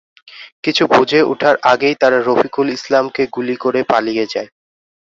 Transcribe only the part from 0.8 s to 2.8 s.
বুঝে ওঠার আগেই তারা রফিকুল